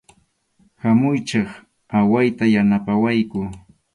Hamuychik, 0.81 1.49
awayta 1.97 2.43
yanapawayku. 2.53 3.39